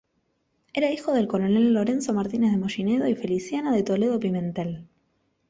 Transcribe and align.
Era 0.73 0.89
hijo 0.89 1.13
del 1.13 1.27
coronel 1.27 1.75
Lorenzo 1.75 2.11
Martínez 2.11 2.49
de 2.51 2.57
Mollinedo 2.57 3.07
y 3.07 3.13
Feliciana 3.13 3.71
de 3.71 3.83
Toledo 3.83 4.19
Pimentel. 4.19 4.87